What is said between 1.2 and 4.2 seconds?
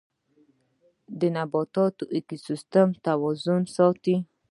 نباتات د ايکوسيستم توازن ساتي